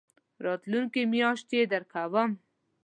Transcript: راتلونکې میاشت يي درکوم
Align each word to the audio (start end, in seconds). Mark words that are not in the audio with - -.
راتلونکې 0.45 1.01
میاشت 1.11 1.47
يي 1.55 1.61
درکوم 1.71 2.31